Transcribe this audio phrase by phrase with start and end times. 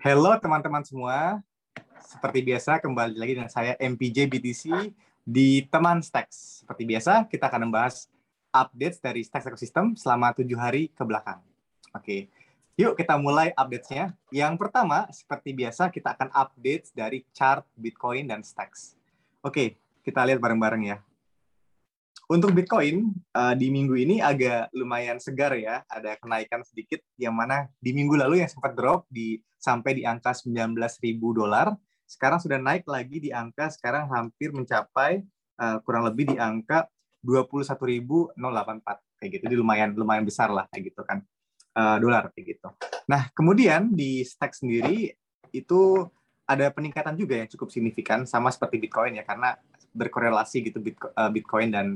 [0.00, 1.44] Halo teman-teman semua.
[2.00, 4.64] Seperti biasa kembali lagi dengan saya MPJ BTC
[5.28, 6.64] di Teman Stacks.
[6.64, 8.08] Seperti biasa kita akan membahas
[8.48, 11.44] updates dari Stacks Ecosystem selama tujuh hari ke belakang.
[11.92, 12.32] Oke,
[12.80, 14.16] yuk kita mulai updates-nya.
[14.32, 18.96] Yang pertama, seperti biasa kita akan update dari chart Bitcoin dan Stacks.
[19.44, 21.04] Oke, kita lihat bareng-bareng ya.
[22.30, 27.66] Untuk Bitcoin uh, di minggu ini agak lumayan segar ya, ada kenaikan sedikit yang mana
[27.82, 30.78] di minggu lalu yang sempat drop di sampai di angka 19.000
[31.18, 31.74] dolar,
[32.06, 35.26] sekarang sudah naik lagi di angka sekarang hampir mencapai
[35.58, 36.86] uh, kurang lebih di angka
[37.26, 38.38] 21.084
[39.18, 39.42] kayak gitu.
[39.50, 41.26] Jadi lumayan lumayan besar lah kayak gitu kan.
[41.74, 42.68] Uh, dolar kayak gitu.
[43.10, 45.14] Nah, kemudian di stack sendiri
[45.50, 46.06] itu
[46.46, 49.54] ada peningkatan juga yang cukup signifikan sama seperti Bitcoin ya karena
[49.92, 50.78] berkorelasi gitu
[51.34, 51.86] Bitcoin dan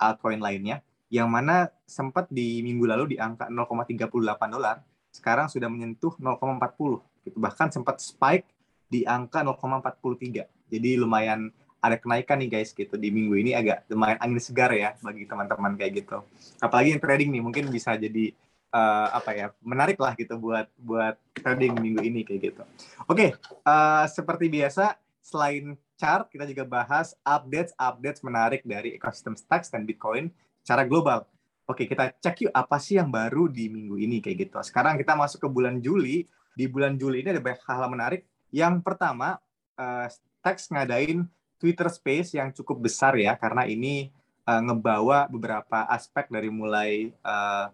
[0.00, 0.80] altcoin lainnya,
[1.12, 4.08] yang mana sempat di minggu lalu di angka 0,38
[4.48, 4.80] dolar,
[5.12, 7.04] sekarang sudah menyentuh 0,40.
[7.28, 7.36] Gitu.
[7.38, 8.48] Bahkan sempat spike
[8.88, 10.48] di angka 0,43.
[10.72, 14.94] Jadi lumayan ada kenaikan nih guys gitu di minggu ini agak lumayan angin segar ya
[15.02, 16.22] bagi teman-teman kayak gitu.
[16.62, 18.30] Apalagi yang trading nih mungkin bisa jadi
[18.70, 22.62] uh, apa ya menarik lah gitu buat buat trading minggu ini kayak gitu.
[23.10, 23.30] Oke, okay,
[23.66, 30.34] uh, seperti biasa selain chart, kita juga bahas updates-updates menarik dari ekosistem Stacks dan Bitcoin
[30.66, 31.22] secara global.
[31.70, 34.58] Oke, kita cek yuk apa sih yang baru di minggu ini kayak gitu.
[34.66, 36.26] Sekarang kita masuk ke bulan Juli.
[36.58, 38.26] Di bulan Juli ini ada banyak hal, -hal menarik.
[38.50, 39.38] Yang pertama,
[39.78, 40.10] uh,
[40.42, 41.22] ngadain
[41.62, 44.10] Twitter Space yang cukup besar ya, karena ini
[44.50, 47.70] uh, ngebawa beberapa aspek dari mulai uh,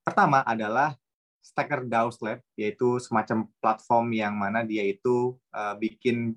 [0.00, 0.96] pertama adalah
[1.44, 6.34] Stacker DAO Lab, yaitu semacam platform yang mana dia itu uh, bikin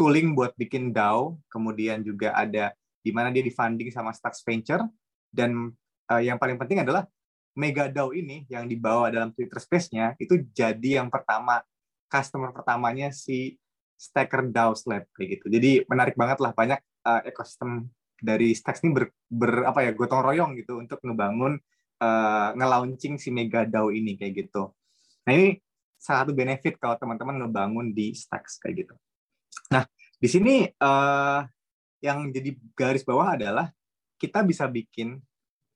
[0.00, 2.72] tooling buat bikin DAO, kemudian juga ada
[3.04, 4.80] di mana dia difunding sama Stacks Venture,
[5.28, 5.76] dan
[6.08, 7.04] uh, yang paling penting adalah
[7.52, 11.60] Mega DAO ini yang dibawa dalam Twitter Space-nya itu jadi yang pertama
[12.08, 13.60] customer pertamanya si
[14.00, 15.46] Stacker DAO Lab kayak gitu.
[15.52, 20.24] Jadi menarik banget lah banyak uh, ekosistem dari Stacks ini ber, ber apa ya gotong
[20.24, 21.60] royong gitu untuk ngebangun
[22.00, 24.72] uh, nge-launching si Mega DAO ini kayak gitu.
[25.28, 25.60] Nah ini
[26.00, 28.94] salah satu benefit kalau teman-teman ngebangun di Stacks kayak gitu.
[30.20, 31.40] Di sini uh,
[32.04, 33.72] yang jadi garis bawah adalah
[34.20, 35.16] kita bisa bikin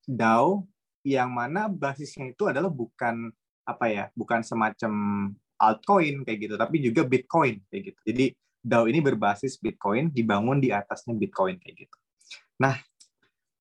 [0.05, 0.69] DAO
[1.01, 3.33] yang mana basisnya itu adalah bukan
[3.65, 4.93] apa ya, bukan semacam
[5.57, 8.01] altcoin kayak gitu, tapi juga Bitcoin kayak gitu.
[8.05, 8.27] Jadi
[8.61, 11.97] DAO ini berbasis Bitcoin, dibangun di atasnya Bitcoin kayak gitu.
[12.61, 12.77] Nah,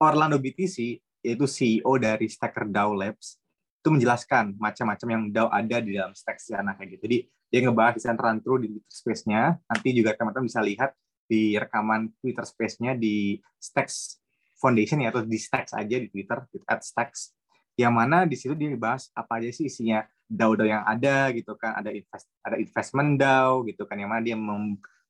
[0.04, 3.40] Orlando BTC yaitu CEO dari Stacker DAO Labs
[3.84, 7.02] itu menjelaskan macam-macam yang DAO ada di dalam stack sana kayak gitu.
[7.08, 7.18] Jadi
[7.54, 9.54] dia ngebahas di run through di Twitter Space-nya.
[9.70, 10.98] Nanti juga teman-teman bisa lihat
[11.30, 14.18] di rekaman Twitter Space-nya di Stacks
[14.58, 17.38] Foundation ya atau di Stacks aja di Twitter at Stacks
[17.78, 21.78] yang mana di situ dia bahas apa aja sih isinya DAO-DAO yang ada gitu kan.
[21.78, 24.38] Ada invest ada investment DAO gitu kan yang mana dia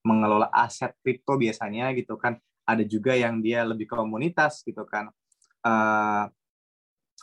[0.04, 2.36] mengelola aset kripto biasanya gitu kan.
[2.68, 5.08] Ada juga yang dia lebih komunitas gitu kan.
[5.64, 6.28] Uh,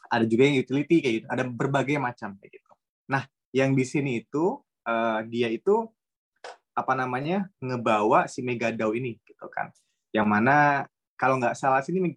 [0.08, 1.26] ada juga yang utility kayak gitu.
[1.28, 2.72] Ada berbagai macam kayak gitu.
[3.12, 5.86] Nah yang di sini itu uh, dia itu
[6.74, 9.70] apa namanya ngebawa si Mega DAO ini gitu kan.
[10.10, 10.56] Yang mana
[11.14, 12.16] kalau nggak salah sini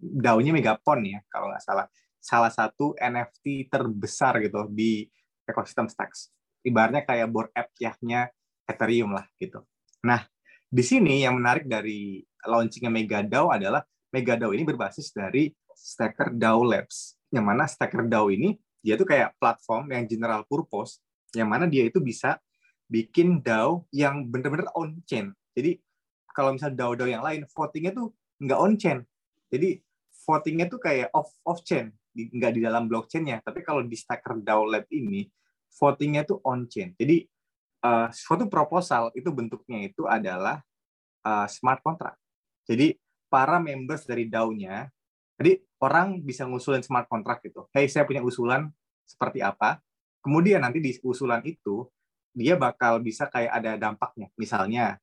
[0.00, 1.86] DAO-nya Megapon ya kalau nggak salah
[2.24, 5.04] salah satu NFT terbesar gitu di
[5.44, 6.32] ekosistem Stacks.
[6.64, 7.68] Ibaratnya kayak board app
[8.00, 8.32] nya
[8.64, 9.60] Ethereum lah gitu.
[10.08, 10.24] Nah,
[10.72, 16.32] di sini yang menarik dari launchingnya Mega DAO adalah Mega DAO ini berbasis dari Stacker
[16.32, 17.20] DAO Labs.
[17.28, 21.03] Yang mana Stacker DAO ini dia tuh kayak platform yang general purpose
[21.34, 22.38] yang mana dia itu bisa
[22.88, 25.34] bikin DAO yang benar-benar on chain.
[25.54, 25.78] Jadi
[26.34, 28.10] kalau misalnya DAO-DAO yang lain votingnya tuh
[28.42, 28.98] nggak on chain.
[29.50, 29.78] Jadi
[30.26, 33.44] votingnya tuh kayak off off chain, nggak di dalam blockchainnya.
[33.44, 35.28] Tapi kalau di Stacker DAO Lab ini
[35.76, 36.96] votingnya tuh on chain.
[36.96, 37.22] Jadi
[37.84, 40.64] uh, suatu proposal itu bentuknya itu adalah
[41.22, 42.18] uh, smart contract.
[42.64, 42.96] Jadi
[43.28, 44.88] para members dari DAO-nya,
[45.36, 47.68] jadi orang bisa ngusulin smart contract gitu.
[47.74, 48.72] Hey, saya punya usulan
[49.04, 49.83] seperti apa?
[50.24, 51.84] Kemudian nanti di usulan itu
[52.32, 54.32] dia bakal bisa kayak ada dampaknya.
[54.40, 54.96] Misalnya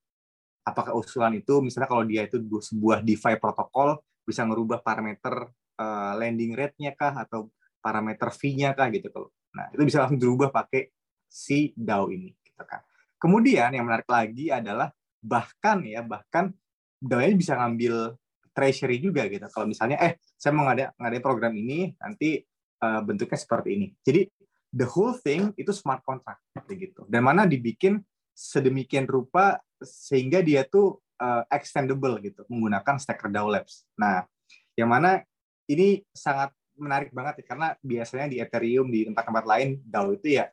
[0.66, 6.58] apakah usulan itu misalnya kalau dia itu sebuah DeFi protokol bisa merubah parameter uh, lending
[6.58, 9.30] rate-nya kah atau parameter fee-nya kah gitu kalau.
[9.54, 10.90] Nah, itu bisa langsung dirubah pakai
[11.30, 12.82] si DAO ini gitu kan.
[13.22, 14.90] Kemudian yang menarik lagi adalah
[15.22, 16.50] bahkan ya bahkan
[16.98, 18.18] DAO ini bisa ngambil
[18.52, 19.46] treasury juga gitu.
[19.50, 22.42] Kalau misalnya eh saya mau ngadain ngadain program ini nanti
[22.84, 23.88] uh, bentuknya seperti ini.
[24.04, 24.28] Jadi
[24.72, 26.42] the whole thing itu smart contract
[26.72, 28.00] gitu dan mana dibikin
[28.32, 33.86] sedemikian rupa sehingga dia tuh uh, extendable gitu menggunakan Stacker DAO Labs.
[34.00, 34.26] Nah,
[34.74, 35.22] yang mana
[35.70, 40.50] ini sangat menarik banget ya karena biasanya di Ethereum di tempat-tempat lain DAO itu ya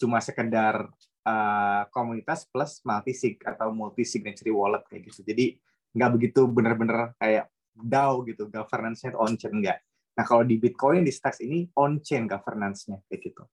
[0.00, 0.88] cuma sekedar
[1.26, 5.20] uh, komunitas plus multi sig atau multi signatory wallet kayak gitu.
[5.26, 5.56] Jadi
[5.96, 9.84] nggak begitu benar-benar kayak DAO gitu, governance-nya on chain enggak.
[10.16, 13.44] Nah, kalau di Bitcoin di Stacks ini on chain governance-nya kayak gitu.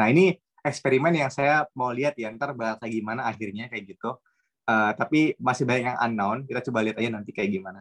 [0.00, 0.32] Nah, ini
[0.64, 4.16] eksperimen yang saya mau lihat ya ntar bakal gimana akhirnya kayak gitu.
[4.68, 6.38] Uh, tapi masih banyak yang unknown.
[6.48, 7.80] Kita coba lihat aja nanti kayak gimana.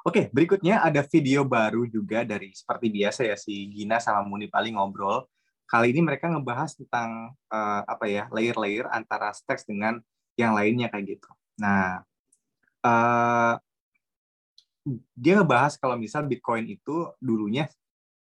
[0.00, 4.80] Oke, berikutnya ada video baru juga dari seperti biasa ya si Gina sama Muni paling
[4.80, 5.28] ngobrol.
[5.68, 10.00] Kali ini mereka ngebahas tentang uh, apa ya layer-layer antara stacks dengan
[10.40, 11.30] yang lainnya kayak gitu.
[11.60, 12.00] Nah,
[12.80, 13.54] uh,
[15.12, 17.68] dia ngebahas kalau misal Bitcoin itu dulunya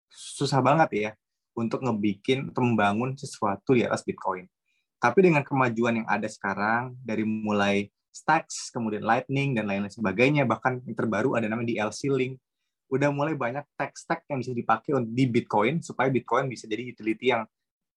[0.08, 1.10] susah banget ya
[1.56, 4.48] untuk ngebikin atau membangun sesuatu di atas Bitcoin.
[4.96, 10.48] Tapi dengan kemajuan yang ada sekarang dari mulai Stacks, kemudian Lightning, dan lain-lain sebagainya.
[10.48, 12.40] Bahkan yang terbaru ada namanya DLC Link.
[12.88, 17.44] Udah mulai banyak tech-stack yang bisa dipakai di Bitcoin, supaya Bitcoin bisa jadi utility yang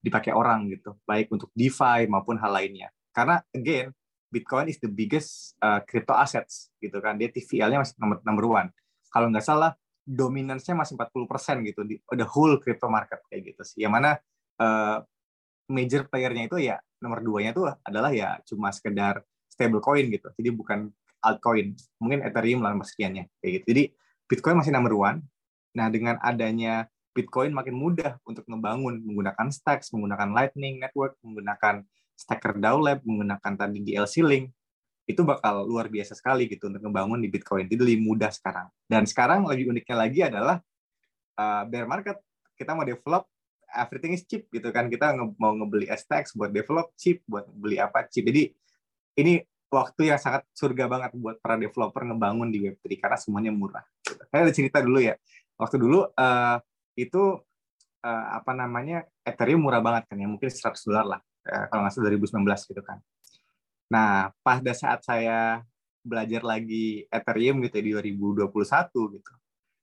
[0.03, 0.99] dipakai orang gitu.
[1.07, 2.91] Baik untuk DeFi maupun hal lainnya.
[3.15, 3.95] Karena, again,
[4.29, 7.17] Bitcoin is the biggest uh, crypto assets gitu kan.
[7.17, 8.69] Dia TVL-nya masih nomor number one.
[9.09, 9.73] Kalau nggak salah,
[10.05, 13.85] dominance-nya masih 40% gitu di the whole crypto market kayak gitu sih.
[13.85, 14.11] Yang mana
[14.61, 14.97] uh,
[15.69, 20.29] major player-nya itu ya nomor duanya itu adalah ya cuma sekedar stable coin gitu.
[20.37, 20.89] Jadi bukan
[21.25, 21.75] altcoin.
[21.99, 23.65] Mungkin Ethereum lah sekiannya kayak gitu.
[23.73, 23.83] Jadi
[24.29, 25.25] Bitcoin masih number one.
[25.73, 31.81] Nah, dengan adanya Bitcoin makin mudah untuk membangun menggunakan Stacks, menggunakan Lightning Network, menggunakan
[32.19, 34.51] Stacker DAO Lab, menggunakan tadi DLC Link,
[35.07, 37.65] itu bakal luar biasa sekali gitu untuk membangun di Bitcoin.
[37.65, 38.67] Jadi lebih mudah sekarang.
[38.83, 40.59] Dan sekarang lebih uniknya lagi adalah
[41.39, 42.19] uh, bear market.
[42.59, 43.25] Kita mau develop
[43.71, 44.91] everything is cheap gitu kan.
[44.91, 48.27] Kita mau ngebeli Stacks buat develop cheap, buat beli apa cheap.
[48.27, 48.51] Jadi
[49.17, 49.39] ini
[49.71, 53.85] waktu yang sangat surga banget buat para developer ngebangun di Web3 karena semuanya murah.
[54.29, 55.15] Saya ada cerita dulu ya.
[55.55, 56.57] Waktu dulu uh,
[56.93, 57.23] itu
[58.03, 61.21] uh, apa namanya Ethereum murah banget kan ya, mungkin 100 dolar lah
[61.69, 62.97] kalau nggak salah 2019 gitu kan.
[63.89, 65.65] Nah, pada saat saya
[66.05, 68.49] belajar lagi Ethereum gitu ya, di 2021
[69.17, 69.33] gitu,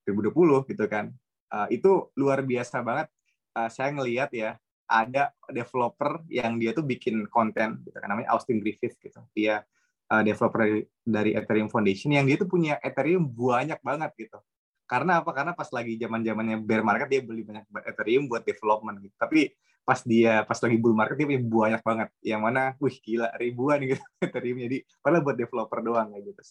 [0.07, 1.11] 2020 gitu kan,
[1.51, 3.11] uh, itu luar biasa banget.
[3.57, 4.55] Uh, saya ngelihat ya,
[4.87, 9.67] ada developer yang dia tuh bikin konten gitu kan namanya Austin Griffith gitu dia
[10.11, 14.39] uh, developer dari, dari Ethereum Foundation yang dia tuh punya Ethereum banyak banget gitu
[14.87, 19.03] karena apa karena pas lagi zaman zamannya bear market dia beli banyak Ethereum buat development
[19.03, 19.51] gitu tapi
[19.87, 22.09] pas dia pas lagi bull market dia banyak banget.
[22.27, 24.03] Yang mana wih gila ribuan gitu.
[24.19, 26.43] Ethereum jadi padahal buat developer doang kayak gitu.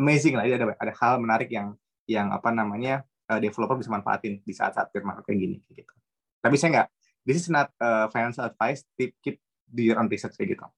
[0.00, 1.76] Amazing lah ada ada hal menarik yang
[2.08, 5.92] yang apa namanya uh, developer bisa manfaatin di saat-saat bear market kayak gini gitu.
[6.40, 6.88] Tapi saya nggak
[7.28, 9.36] this is not uh, financial advice tip keep
[9.68, 10.64] do your own research kayak gitu.
[10.64, 10.72] Oke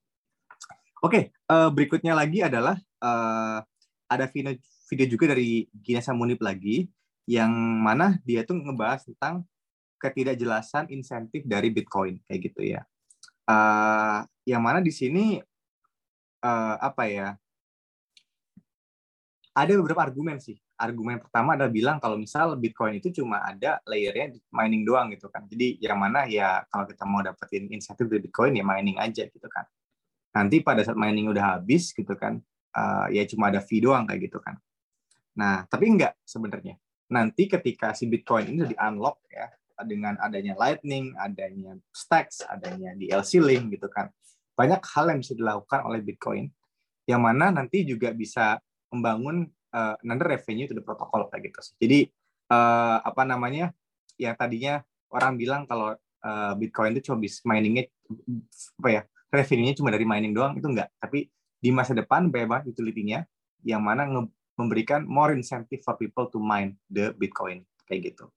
[0.99, 3.63] okay, uh, berikutnya lagi adalah uh,
[4.11, 4.25] ada
[4.89, 6.91] video juga dari Gina Samunip lagi
[7.29, 9.45] yang mana dia tuh ngebahas tentang
[9.99, 12.83] ketidakjelasan insentif dari Bitcoin kayak gitu ya
[13.51, 15.43] uh, yang mana di sini
[16.43, 17.29] uh, apa ya
[19.53, 24.39] ada beberapa argumen sih argumen pertama adalah bilang kalau misal Bitcoin itu cuma ada layernya
[24.55, 25.45] mining doang gitu kan.
[25.51, 29.49] Jadi yang mana ya kalau kita mau dapetin insentif dari Bitcoin ya mining aja gitu
[29.51, 29.67] kan.
[30.39, 32.39] Nanti pada saat mining udah habis gitu kan,
[32.79, 34.55] uh, ya cuma ada fee doang kayak gitu kan.
[35.35, 36.79] Nah, tapi enggak sebenarnya.
[37.11, 39.51] Nanti ketika si Bitcoin ini udah di-unlock ya,
[39.87, 44.11] dengan adanya Lightning, adanya Stacks, adanya DLC Link gitu kan.
[44.59, 46.51] Banyak hal yang bisa dilakukan oleh Bitcoin
[47.09, 48.61] yang mana nanti juga bisa
[48.93, 51.61] membangun uh, another revenue to the protocol kayak gitu.
[51.81, 51.99] Jadi
[52.53, 53.73] uh, apa namanya
[54.21, 57.89] yang tadinya orang bilang kalau uh, Bitcoin itu cuma bisa miningnya
[58.83, 60.93] apa ya revenue-nya cuma dari mining doang itu enggak.
[61.01, 63.27] Tapi di masa depan bebas utility-nya
[63.67, 64.07] yang mana
[64.55, 68.31] memberikan more incentive for people to mine the Bitcoin kayak gitu.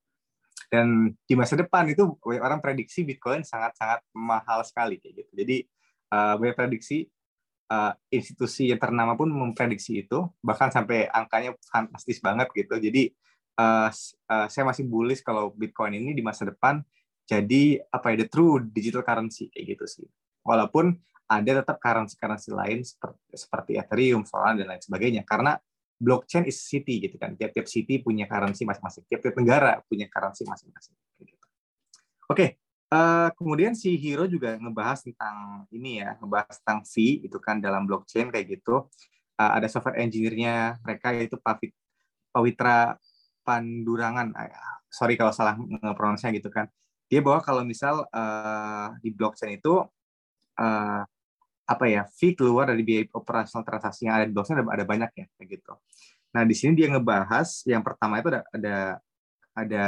[0.71, 5.31] Dan di masa depan itu orang prediksi Bitcoin sangat-sangat mahal sekali kayak gitu.
[5.43, 5.57] Jadi
[6.15, 7.11] uh, banyak prediksi
[7.67, 12.79] uh, institusi yang ternama pun memprediksi itu bahkan sampai angkanya fantastis banget gitu.
[12.79, 13.11] Jadi
[13.59, 13.91] uh,
[14.31, 16.79] uh, saya masih bullish kalau Bitcoin ini di masa depan
[17.27, 20.07] jadi apa ya the true digital currency kayak gitu sih.
[20.47, 20.95] Walaupun
[21.31, 25.23] ada tetap currency-currency lain seperti, seperti Ethereum, Solana dan lain sebagainya.
[25.23, 25.55] Karena
[26.01, 30.97] blockchain is city gitu kan tiap-tiap city punya currency masing-masing tiap-tiap negara punya currency masing-masing
[31.21, 31.45] gitu.
[32.25, 37.63] Oke, Uh, kemudian si Hero juga ngebahas tentang ini ya, ngebahas tentang fee itu kan
[37.63, 38.83] dalam blockchain kayak gitu.
[39.39, 41.71] Uh, ada software engineer-nya mereka yaitu Pavit,
[42.35, 42.99] Pawitra
[43.47, 44.35] Pandurangan.
[44.35, 46.67] Uh, sorry kalau salah ngepronounce gitu kan.
[47.07, 49.87] Dia bahwa kalau misal uh, di blockchain itu
[50.59, 51.01] uh,
[51.71, 55.11] apa ya fee keluar dari biaya operasional transaksi yang ada di blockchain ada, ada banyak
[55.15, 55.73] ya kayak gitu.
[56.35, 58.77] Nah di sini dia ngebahas yang pertama itu ada ada
[59.55, 59.85] ada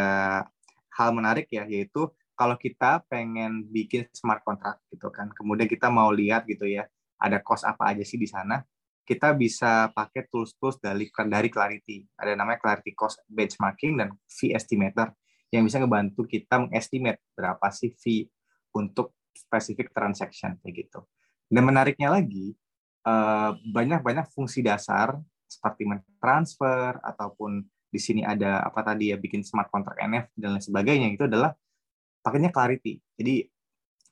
[0.96, 6.10] hal menarik ya yaitu kalau kita pengen bikin smart contract gitu kan, kemudian kita mau
[6.10, 6.90] lihat gitu ya,
[7.22, 8.66] ada cost apa aja sih di sana,
[9.06, 12.04] kita bisa pakai tools-tools dari dari Clarity.
[12.18, 15.14] Ada namanya Clarity Cost Benchmarking dan Fee Estimator
[15.54, 18.26] yang bisa ngebantu kita mengestimate berapa sih fee
[18.74, 21.06] untuk spesifik transaction kayak gitu.
[21.48, 22.54] Dan menariknya lagi,
[23.06, 25.86] eh, banyak-banyak fungsi dasar seperti
[26.18, 27.62] transfer ataupun
[27.94, 31.54] di sini ada apa tadi ya bikin smart contract NFT dan lain sebagainya itu adalah
[32.26, 32.98] pakainya Clarity.
[33.20, 33.36] Jadi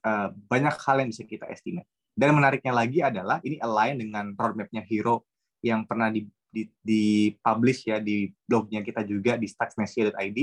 [0.05, 1.89] eh, banyak hal yang bisa kita estimate.
[2.11, 5.25] Dan menariknya lagi adalah ini align dengan roadmap-nya Hero
[5.63, 10.39] yang pernah di, di, di publish ya di blognya kita juga di stacksnesia.id.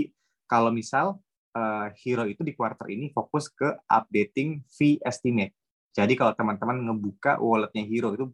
[0.48, 1.20] Kalau misal
[1.52, 5.52] uh, Hero itu di quarter ini fokus ke updating fee estimate.
[5.92, 8.26] Jadi kalau teman-teman ngebuka walletnya Hero itu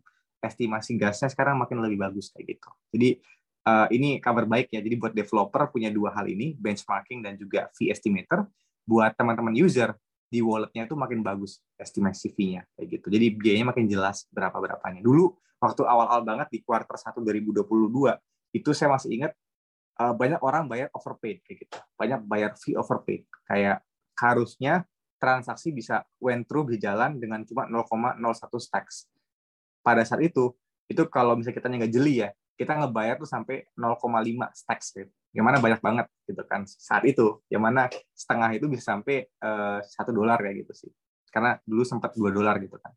[0.45, 2.69] estimasi gasnya sekarang makin lebih bagus kayak gitu.
[2.93, 3.09] Jadi
[3.65, 4.81] uh, ini kabar baik ya.
[4.85, 8.45] Jadi buat developer punya dua hal ini, benchmarking dan juga fee estimator.
[8.85, 9.97] Buat teman-teman user
[10.29, 13.07] di walletnya itu makin bagus estimasi fee-nya kayak gitu.
[13.09, 15.01] Jadi biayanya makin jelas berapa berapanya.
[15.01, 15.33] Dulu
[15.63, 17.65] waktu awal-awal banget di kuartal 1 2022
[18.55, 19.33] itu saya masih ingat
[20.03, 21.79] uh, banyak orang bayar overpaid kayak gitu.
[21.97, 23.25] Banyak bayar fee overpaid.
[23.49, 23.81] Kayak
[24.19, 24.85] harusnya
[25.25, 28.21] transaksi bisa went through berjalan dengan cuma 0,01
[28.61, 29.09] stacks.
[29.81, 30.53] Pada saat itu,
[30.85, 34.05] itu kalau misalnya kita nggak jeli ya, kita ngebayar tuh sampai 0,5
[34.53, 35.09] stacks gitu.
[35.35, 37.43] Yang mana banyak banget gitu kan saat itu.
[37.51, 37.83] Yang mana
[38.15, 40.91] setengah itu bisa sampai eh, satu uh, dolar kayak gitu sih.
[41.33, 42.93] Karena dulu sempat dua dolar gitu kan.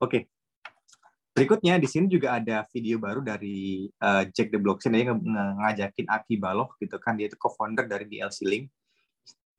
[0.00, 0.10] Oke.
[0.10, 0.22] Okay.
[1.34, 6.06] berikutnya di sini juga ada video baru dari uh, Jack the Blockchain dia ng ngajakin
[6.06, 7.18] Aki Baloh gitu kan.
[7.18, 8.70] Dia itu co-founder dari DLC Link.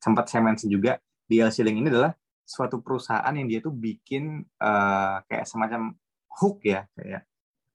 [0.00, 2.14] Sempat saya mention juga DLC Link ini adalah
[2.46, 5.92] suatu perusahaan yang dia tuh bikin uh, kayak semacam
[6.38, 7.26] hook ya kayak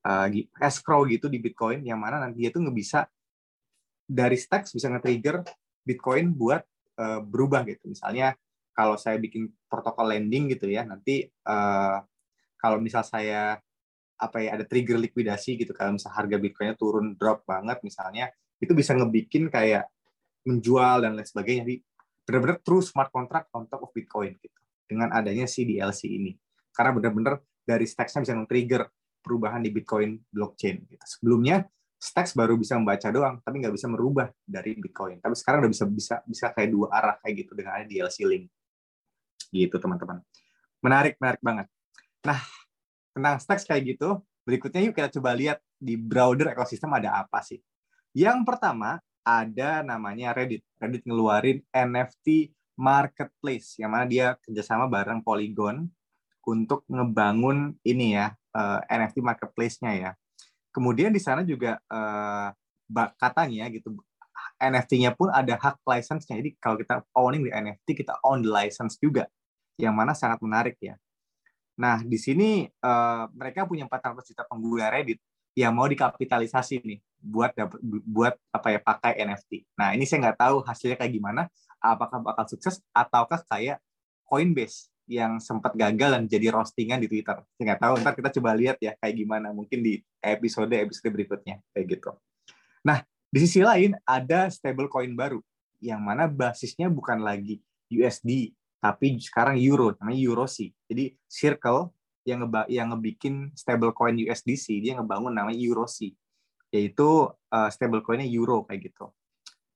[0.08, 0.28] uh,
[0.64, 3.06] escrow gitu di Bitcoin yang mana nanti dia tuh nggak bisa
[4.12, 5.44] dari stacks bisa nge-trigger
[5.84, 6.62] Bitcoin buat
[7.00, 7.90] uh, berubah gitu.
[7.90, 8.36] Misalnya
[8.72, 12.00] kalau saya bikin protokol lending gitu ya, nanti uh,
[12.60, 13.58] kalau misal saya
[14.22, 18.30] apa ya ada trigger likuidasi gitu kalau misal harga Bitcoinnya turun drop banget misalnya
[18.62, 19.90] itu bisa ngebikin kayak
[20.46, 21.66] menjual dan lain sebagainya.
[21.66, 21.78] Jadi
[22.32, 24.56] benar-benar true smart contract on top of Bitcoin gitu
[24.88, 26.32] dengan adanya si DLC ini.
[26.72, 28.88] Karena benar-benar dari stacks-nya bisa nge-trigger
[29.20, 30.88] perubahan di Bitcoin blockchain.
[30.88, 31.04] Gitu.
[31.04, 31.68] Sebelumnya
[32.02, 35.22] Stacks baru bisa membaca doang, tapi nggak bisa merubah dari Bitcoin.
[35.22, 38.50] Tapi sekarang udah bisa bisa bisa kayak dua arah kayak gitu dengan ada DLC link.
[39.54, 40.18] Gitu teman-teman.
[40.82, 41.70] Menarik, menarik banget.
[42.26, 42.42] Nah,
[43.14, 47.62] tentang Stacks kayak gitu, berikutnya yuk kita coba lihat di browser ekosistem ada apa sih.
[48.18, 50.66] Yang pertama ada namanya Reddit.
[50.82, 55.86] Reddit ngeluarin NFT marketplace yang mana dia kerjasama bareng Polygon
[56.42, 60.12] untuk ngebangun ini ya uh, eh, NFT marketplace-nya ya.
[60.72, 62.50] Kemudian di sana juga uh,
[63.20, 63.94] katanya gitu
[64.62, 66.38] NFT-nya pun ada hak license-nya.
[66.38, 69.26] Jadi kalau kita owning di NFT, kita own the license juga,
[69.78, 70.96] yang mana sangat menarik ya.
[71.82, 75.18] Nah, di sini uh, mereka punya 400 juta pengguna Reddit
[75.58, 77.54] yang mau dikapitalisasi nih buat
[78.04, 79.78] buat apa ya pakai NFT.
[79.78, 81.48] Nah, ini saya nggak tahu hasilnya kayak gimana,
[81.78, 83.78] apakah bakal sukses ataukah kayak
[84.26, 87.38] Coinbase yang sempat gagal dan jadi roastingan di Twitter.
[87.56, 91.86] Saya nggak tahu, ntar kita coba lihat ya kayak gimana mungkin di episode-episode berikutnya kayak
[92.00, 92.12] gitu.
[92.82, 95.40] Nah, di sisi lain ada stablecoin baru
[95.84, 97.60] yang mana basisnya bukan lagi
[97.92, 100.74] USD tapi sekarang euro namanya EuroC.
[100.90, 101.94] Jadi Circle
[102.26, 106.14] yang ngeba yang ngebikin stablecoin USDC dia ngebangun namanya EuroC
[106.72, 109.12] yaitu uh, stablecoinnya euro kayak gitu.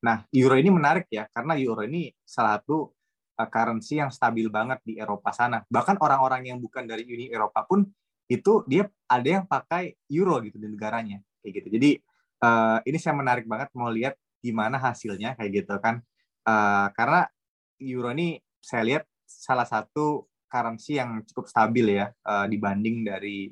[0.02, 2.96] Nah, euro ini menarik ya karena euro ini salah satu
[3.36, 5.62] uh, currency yang stabil banget di Eropa sana.
[5.68, 7.84] Bahkan orang-orang yang bukan dari Uni Eropa pun
[8.26, 11.68] itu dia ada yang pakai euro gitu di negaranya kayak gitu.
[11.78, 11.92] Jadi
[12.42, 16.02] uh, ini saya menarik banget mau lihat gimana hasilnya kayak gitu kan.
[16.46, 17.28] Uh, karena
[17.82, 23.50] euro ini saya lihat salah satu currency yang cukup stabil ya uh, dibanding dari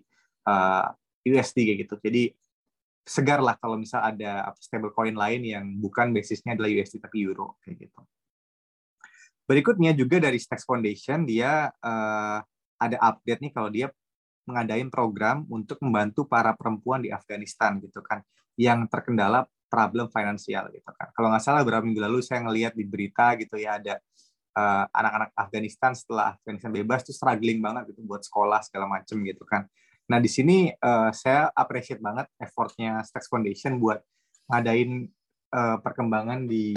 [0.48, 0.90] uh,
[1.26, 1.96] USD kayak gitu.
[2.02, 2.24] Jadi
[3.04, 7.60] segar lah kalau misal ada stable coin lain yang bukan basisnya adalah USD tapi euro
[7.60, 8.00] kayak gitu.
[9.44, 12.40] Berikutnya juga dari Stacks Foundation dia uh,
[12.80, 13.92] ada update nih kalau dia
[14.48, 18.24] mengadain program untuk membantu para perempuan di Afghanistan gitu kan
[18.56, 21.12] yang terkendala problem finansial gitu kan.
[21.12, 24.00] Kalau nggak salah beberapa minggu lalu saya ngelihat di berita gitu ya ada
[24.54, 29.44] uh, anak-anak Afghanistan setelah Afghanistan bebas tuh struggling banget gitu buat sekolah segala macem gitu
[29.44, 29.66] kan.
[30.12, 34.04] Nah di sini uh, saya appreciate banget effortnya Stacks Foundation buat
[34.52, 35.08] ngadain
[35.56, 36.76] uh, perkembangan di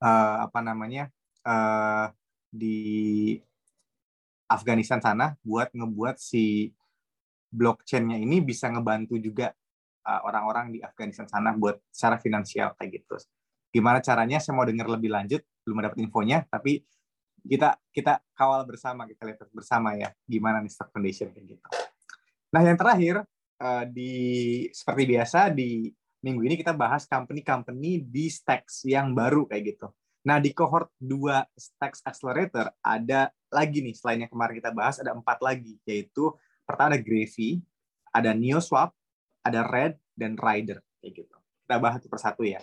[0.00, 1.12] uh, apa namanya
[1.44, 2.08] uh,
[2.48, 3.36] di
[4.48, 6.70] Afghanistan sana buat ngebuat si
[7.52, 9.52] blockchain-nya ini bisa ngebantu juga
[10.08, 13.16] uh, orang-orang di Afghanistan sana buat secara finansial kayak gitu.
[13.74, 14.40] Gimana caranya?
[14.40, 16.80] Saya mau dengar lebih lanjut, belum dapat infonya, tapi
[17.46, 21.68] kita kita kawal bersama kita lihat bersama ya gimana nih stock condition kayak gitu
[22.52, 23.24] nah yang terakhir
[23.60, 24.12] uh, di
[24.70, 25.90] seperti biasa di
[26.22, 29.88] minggu ini kita bahas company-company di Stacks yang baru kayak gitu.
[30.26, 35.14] Nah di cohort 2 Stacks Accelerator ada lagi nih selain yang kemarin kita bahas ada
[35.14, 35.78] empat lagi.
[35.86, 36.34] Yaitu
[36.66, 37.62] pertama ada Gravy
[38.10, 38.90] ada NeoSwap
[39.46, 41.36] ada Red dan Rider kayak gitu.
[41.62, 42.58] Kita bahas satu persatu ya.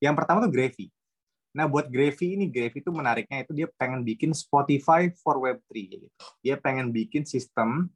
[0.00, 0.88] Yang pertama tuh Gravy.
[1.52, 6.06] Nah, buat Gravy ini, Gravy itu menariknya itu dia pengen bikin Spotify for Web3 gitu.
[6.40, 7.92] Dia pengen bikin sistem,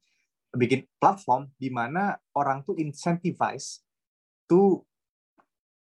[0.57, 3.85] bikin platform di mana orang tuh incentivize
[4.49, 4.83] to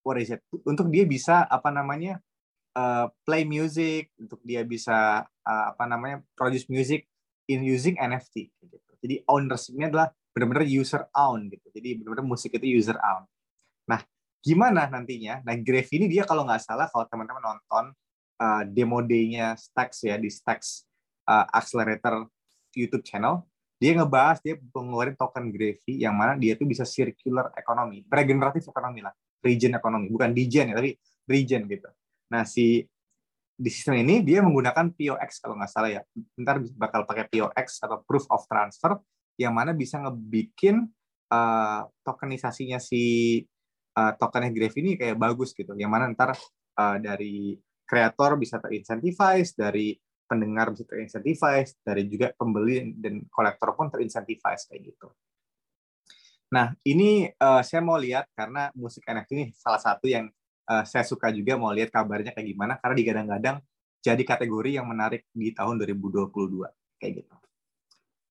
[0.06, 0.42] what is it?
[0.66, 2.22] Untuk dia bisa apa namanya?
[2.76, 6.20] Uh, play music, untuk dia bisa uh, apa namanya?
[6.36, 7.08] produce music
[7.48, 8.76] in using NFT gitu.
[9.06, 11.72] Jadi ownership-nya adalah benar-benar user own gitu.
[11.72, 13.24] Jadi benar-benar musik itu user own.
[13.88, 14.02] Nah,
[14.44, 15.46] gimana nantinya?
[15.46, 17.94] Nah, Grave ini dia kalau nggak salah kalau teman-teman nonton
[18.42, 20.84] uh, demo day-nya Stacks ya di Stacks
[21.30, 22.28] uh, Accelerator
[22.76, 23.46] YouTube channel,
[23.76, 29.04] dia ngebahas dia mengeluarkan token Gravy yang mana dia itu bisa circular economy, regeneratif ekonomi
[29.04, 29.12] lah,
[29.44, 30.96] region ekonomi, bukan degen ya, tapi
[31.28, 31.90] region gitu.
[32.32, 32.82] Nah, si
[33.56, 36.02] di sistem ini dia menggunakan POX kalau nggak salah ya.
[36.40, 39.00] Ntar bakal pakai POX atau proof of transfer
[39.36, 40.88] yang mana bisa ngebikin
[41.32, 43.44] uh, tokenisasinya si
[43.96, 45.72] uh, tokennya Grave ini kayak bagus gitu.
[45.76, 46.36] Yang mana ntar
[46.80, 47.56] uh, dari
[47.86, 54.82] kreator bisa terincentivize, dari pendengar bisa terincentivize, dari juga pembeli dan kolektor pun terincentivize kayak
[54.94, 55.08] gitu.
[56.54, 60.30] Nah, ini uh, saya mau lihat karena musik NFT ini salah satu yang
[60.70, 63.58] uh, saya suka juga mau lihat kabarnya kayak gimana karena digadang-gadang
[64.06, 66.30] jadi kategori yang menarik di tahun 2022
[67.02, 67.36] kayak gitu.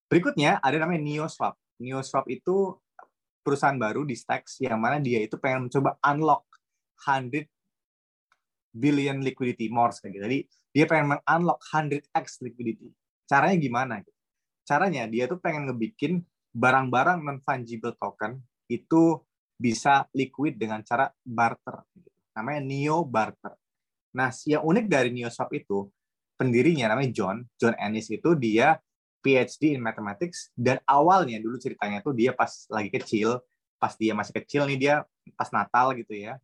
[0.07, 1.59] Berikutnya ada namanya NeoSwap.
[1.83, 2.79] NeoSwap itu
[3.43, 6.47] perusahaan baru di Stacks yang mana dia itu pengen mencoba unlock
[7.03, 7.45] 100
[8.75, 10.23] billion liquidity more kayak gitu.
[10.27, 10.39] Jadi
[10.75, 12.91] dia pengen mengunlock 100x liquidity.
[13.23, 13.93] Caranya gimana?
[14.67, 16.19] Caranya dia tuh pengen ngebikin
[16.51, 19.23] barang-barang non fungible token itu
[19.55, 21.87] bisa liquid dengan cara barter.
[21.95, 22.09] Gitu.
[22.35, 23.55] Namanya Neo Barter.
[24.15, 25.87] Nah, yang unik dari NeoSwap itu
[26.35, 28.79] pendirinya namanya John, John Ennis itu dia
[29.23, 33.39] PhD in Mathematics dan awalnya dulu ceritanya tuh dia pas lagi kecil,
[33.79, 34.95] pas dia masih kecil nih dia
[35.35, 36.39] pas Natal gitu ya,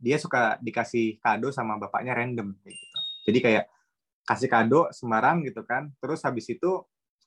[0.00, 2.98] dia suka dikasih kado sama bapaknya random kayak gitu.
[3.30, 3.64] Jadi kayak
[4.24, 6.82] kasih kado sembarang gitu kan, terus habis itu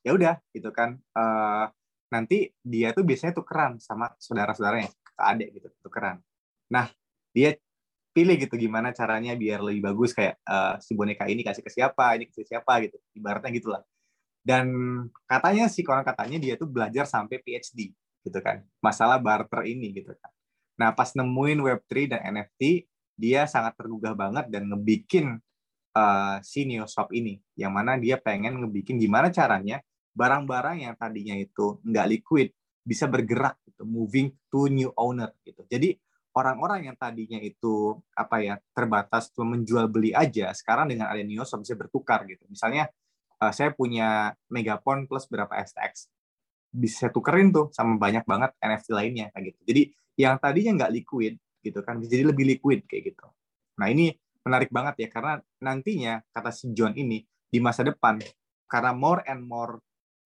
[0.05, 0.97] ya udah gitu kan.
[1.13, 1.69] Uh,
[2.07, 6.23] nanti dia tuh biasanya tukeran sama saudara-saudaranya, ke adik gitu, tukeran.
[6.71, 6.87] Nah,
[7.35, 7.59] dia
[8.15, 12.15] pilih gitu gimana caranya biar lebih bagus kayak uh, si boneka ini kasih ke siapa,
[12.17, 12.97] ini kasih siapa gitu.
[13.13, 13.83] Ibaratnya gitulah
[14.47, 14.71] dan
[15.27, 17.91] katanya sih konon katanya dia tuh belajar sampai PhD
[18.23, 20.31] gitu kan masalah barter ini gitu kan
[20.77, 22.85] nah pas nemuin Web3 dan NFT
[23.17, 25.41] dia sangat tergugah banget dan ngebikin
[25.97, 29.81] uh, si NeoSwap ini yang mana dia pengen ngebikin gimana caranya
[30.13, 32.53] barang-barang yang tadinya itu nggak liquid
[32.85, 35.97] bisa bergerak gitu moving to new owner gitu jadi
[36.37, 41.65] orang-orang yang tadinya itu apa ya terbatas cuma menjual beli aja sekarang dengan ada NeoSwap
[41.65, 42.85] bisa bertukar gitu misalnya
[43.41, 46.09] uh, saya punya Megapon plus berapa STX
[46.73, 49.59] bisa tukerin tuh sama banyak banget NFT lainnya kayak gitu.
[49.65, 49.81] Jadi
[50.17, 53.25] yang tadinya nggak liquid gitu kan jadi lebih liquid kayak gitu.
[53.77, 58.19] Nah ini menarik banget ya karena nantinya kata si John ini di masa depan
[58.67, 59.79] karena more and more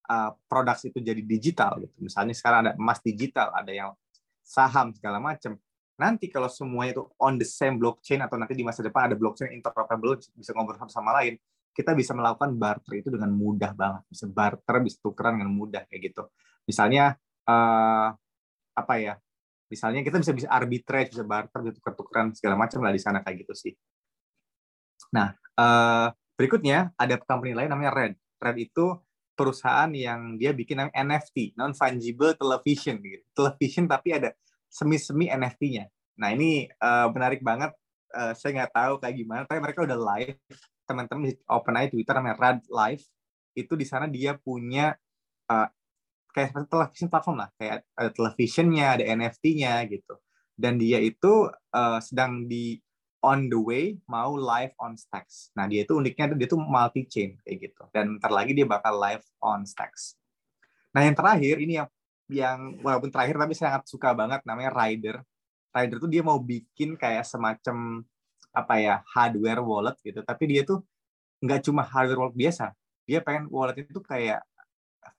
[0.08, 1.95] uh, produk itu jadi digital gitu.
[2.01, 3.91] Misalnya sekarang ada emas digital, ada yang
[4.41, 5.56] saham segala macam.
[6.01, 9.54] Nanti kalau semuanya itu on the same blockchain atau nanti di masa depan ada blockchain
[9.54, 11.38] interoperable bisa ngobrol satu sama lain,
[11.71, 14.04] kita bisa melakukan barter itu dengan mudah banget.
[14.10, 16.23] Bisa barter, bisa tukeran dengan mudah kayak gitu.
[16.65, 18.10] Misalnya uh,
[18.73, 19.13] apa ya?
[19.72, 23.48] Misalnya kita bisa bisa arbitrage, bisa barter, bisa tuker-tukeran segala macam lah di sana kayak
[23.48, 23.74] gitu sih.
[25.16, 28.14] Nah, uh, berikutnya ada company lain namanya Red.
[28.44, 29.00] Red itu
[29.32, 33.24] perusahaan yang dia bikin namanya NFT, non fungible television gitu.
[33.32, 34.36] Television tapi ada
[34.68, 35.88] semi-semi NFT-nya.
[36.20, 37.72] Nah, ini uh, menarik banget.
[38.12, 40.36] Uh, saya nggak tahu kayak gimana, tapi mereka udah live
[40.84, 43.08] teman-teman open aja Twitter namanya Rad Live
[43.56, 44.92] itu di sana dia punya
[46.32, 50.15] kayak seperti television platform lah kayak ada televisionnya ada NFT-nya gitu
[50.56, 52.80] dan dia itu uh, sedang di
[53.22, 55.54] on the way mau live on Stacks.
[55.54, 58.98] Nah dia itu uniknya dia tuh multi chain kayak gitu dan ntar lagi dia bakal
[58.98, 60.17] live on Stacks.
[60.91, 61.89] Nah yang terakhir ini yang
[62.32, 65.22] yang walaupun terakhir tapi saya sangat suka banget namanya Rider.
[65.72, 68.04] Rider tuh dia mau bikin kayak semacam
[68.52, 70.84] apa ya hardware wallet gitu tapi dia tuh
[71.39, 72.76] nggak cuma hardware wallet biasa
[73.08, 74.44] dia pengen wallet itu kayak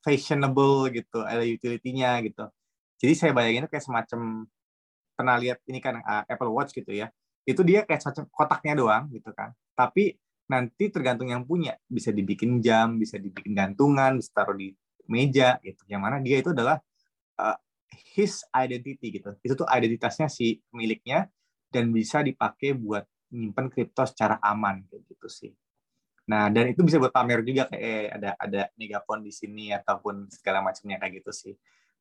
[0.03, 2.47] fashionable gitu ada utility-nya gitu.
[3.03, 4.47] Jadi saya bayangin kayak semacam
[5.19, 7.11] pernah lihat ini kan uh, Apple Watch gitu ya.
[7.43, 9.51] Itu dia kayak semacam kotaknya doang gitu kan.
[9.75, 10.15] Tapi
[10.47, 11.75] nanti tergantung yang punya.
[11.91, 14.71] Bisa dibikin jam bisa dibikin gantungan bisa taruh di
[15.11, 15.83] meja gitu.
[15.91, 16.79] Yang mana dia itu adalah
[17.43, 17.59] uh,
[18.15, 19.35] his identity gitu.
[19.43, 21.27] Itu tuh identitasnya si pemiliknya
[21.73, 25.51] dan bisa dipakai buat nyimpen kripto secara aman gitu sih
[26.23, 30.31] nah dan itu bisa buat pamer juga kayak eh, ada ada megapon di sini ataupun
[30.31, 31.55] segala macamnya kayak gitu sih.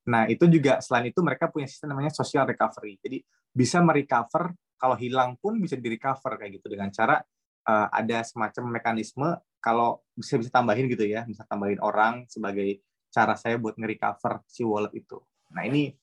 [0.10, 2.98] Nah itu juga selain itu mereka punya sistem namanya social recovery.
[3.02, 3.22] Jadi
[3.54, 6.74] bisa merecover kalau hilang pun bisa di recover kayak gitu.
[6.74, 7.22] Dengan cara
[7.70, 9.30] uh, ada semacam mekanisme
[9.62, 11.22] kalau bisa bisa tambahin gitu ya.
[11.30, 12.82] Bisa tambahin orang sebagai
[13.12, 15.22] cara saya buat nge-recover si wallet itu.
[15.54, 15.94] Nah ini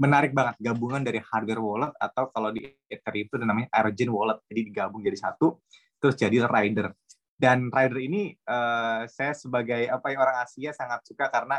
[0.00, 4.38] menarik banget gabungan dari hardware wallet atau kalau di Ethereum itu namanya Origin wallet.
[4.50, 5.62] Jadi digabung jadi satu
[6.02, 6.90] terus jadi rider
[7.42, 11.58] dan rider ini uh, saya sebagai apa ya orang Asia sangat suka karena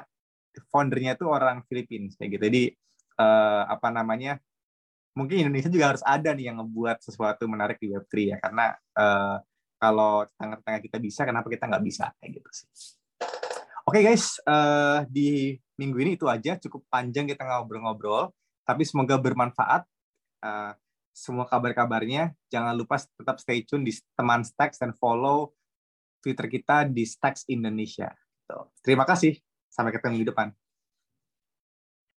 [0.72, 2.44] foundernya itu orang Filipina kayak gitu.
[2.48, 2.64] Jadi
[3.20, 4.40] uh, apa namanya
[5.12, 8.38] mungkin Indonesia juga harus ada nih yang ngebuat sesuatu menarik di Web3 ya.
[8.40, 9.44] Karena uh,
[9.76, 12.16] kalau tengah-tengah kita bisa kenapa kita nggak bisa?
[12.16, 12.68] Kayak gitu sih.
[13.84, 16.56] Oke okay, guys uh, di minggu ini itu aja.
[16.64, 18.32] Cukup panjang kita ngobrol-ngobrol.
[18.64, 19.84] Tapi semoga bermanfaat.
[20.40, 20.72] Uh,
[21.12, 22.32] semua kabar-kabarnya.
[22.48, 25.52] Jangan lupa tetap stay tune di teman Stacks dan follow
[26.24, 28.08] Twitter kita di Stacks Indonesia.
[28.80, 29.36] Terima kasih.
[29.68, 30.48] Sampai ketemu di depan.